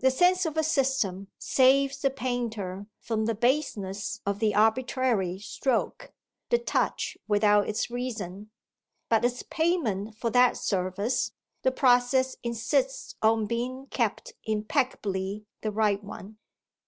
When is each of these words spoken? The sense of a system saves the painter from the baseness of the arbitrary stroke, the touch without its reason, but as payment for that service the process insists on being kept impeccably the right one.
The 0.00 0.10
sense 0.10 0.46
of 0.46 0.56
a 0.56 0.64
system 0.64 1.28
saves 1.38 1.98
the 2.02 2.10
painter 2.10 2.88
from 2.98 3.26
the 3.26 3.36
baseness 3.36 4.20
of 4.26 4.40
the 4.40 4.52
arbitrary 4.52 5.38
stroke, 5.38 6.12
the 6.48 6.58
touch 6.58 7.16
without 7.28 7.68
its 7.68 7.88
reason, 7.88 8.50
but 9.08 9.24
as 9.24 9.44
payment 9.44 10.16
for 10.16 10.28
that 10.30 10.56
service 10.56 11.30
the 11.62 11.70
process 11.70 12.36
insists 12.42 13.14
on 13.22 13.46
being 13.46 13.86
kept 13.90 14.32
impeccably 14.42 15.46
the 15.60 15.70
right 15.70 16.02
one. 16.02 16.38